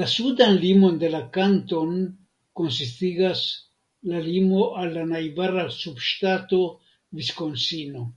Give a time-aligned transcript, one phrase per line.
[0.00, 1.96] La sudan limon de la kanton
[2.60, 3.42] konsistigas
[4.12, 6.62] la limo al la najbara subŝtato
[7.20, 8.08] Viskonsino.